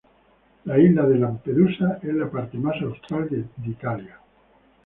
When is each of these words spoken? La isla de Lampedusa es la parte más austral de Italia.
La 0.65 0.79
isla 0.79 1.05
de 1.07 1.19
Lampedusa 1.19 1.99
es 2.01 2.11
la 2.15 2.27
parte 2.27 2.57
más 2.57 2.75
austral 2.81 3.29
de 3.29 3.45
Italia. 3.69 4.19